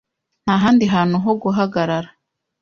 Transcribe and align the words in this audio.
Nta 0.43 0.55
handi 0.63 0.85
hantu 0.93 1.15
ho 1.23 1.31
guhagarara. 1.41 2.09